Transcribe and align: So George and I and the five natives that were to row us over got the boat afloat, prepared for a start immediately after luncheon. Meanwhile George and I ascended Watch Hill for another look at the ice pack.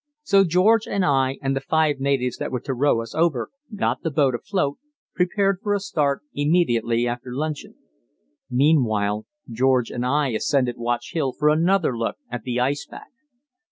So 0.23 0.43
George 0.43 0.87
and 0.87 1.05
I 1.05 1.37
and 1.43 1.55
the 1.55 1.59
five 1.61 1.99
natives 1.99 2.37
that 2.37 2.49
were 2.51 2.61
to 2.61 2.73
row 2.73 3.01
us 3.03 3.13
over 3.13 3.51
got 3.75 4.01
the 4.01 4.09
boat 4.09 4.33
afloat, 4.33 4.79
prepared 5.13 5.59
for 5.61 5.75
a 5.75 5.79
start 5.79 6.23
immediately 6.33 7.05
after 7.07 7.31
luncheon. 7.31 7.75
Meanwhile 8.49 9.27
George 9.47 9.91
and 9.91 10.03
I 10.03 10.29
ascended 10.29 10.77
Watch 10.79 11.11
Hill 11.13 11.33
for 11.33 11.49
another 11.49 11.95
look 11.95 12.15
at 12.31 12.41
the 12.41 12.59
ice 12.59 12.87
pack. 12.89 13.11